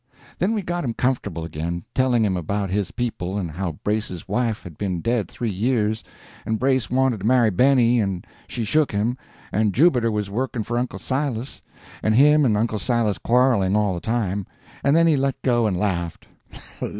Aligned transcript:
Then 0.39 0.55
we 0.55 0.63
got 0.63 0.83
him 0.83 0.95
comfortable 0.95 1.45
again, 1.45 1.83
telling 1.93 2.25
him 2.25 2.35
about 2.35 2.71
his 2.71 2.89
people, 2.89 3.37
and 3.37 3.51
how 3.51 3.73
Brace's 3.83 4.27
wife 4.27 4.63
had 4.63 4.75
been 4.75 4.99
dead 4.99 5.27
three 5.27 5.51
years, 5.51 6.03
and 6.43 6.57
Brace 6.57 6.89
wanted 6.89 7.19
to 7.19 7.25
marry 7.27 7.51
Benny 7.51 7.99
and 8.01 8.25
she 8.47 8.63
shook 8.63 8.91
him, 8.91 9.15
and 9.51 9.73
Jubiter 9.75 10.09
was 10.09 10.27
working 10.27 10.63
for 10.63 10.79
Uncle 10.79 10.97
Silas, 10.97 11.61
and 12.01 12.15
him 12.15 12.45
and 12.45 12.57
Uncle 12.57 12.79
Silas 12.79 13.19
quarreling 13.19 13.75
all 13.77 13.93
the 13.93 14.01
time—and 14.01 14.95
then 14.95 15.05
he 15.05 15.15
let 15.15 15.39
go 15.43 15.67
and 15.67 15.77
laughed. 15.77 16.25